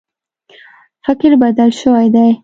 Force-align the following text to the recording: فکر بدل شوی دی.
فکر 1.05 1.31
بدل 1.41 1.69
شوی 1.79 2.07
دی. 2.13 2.29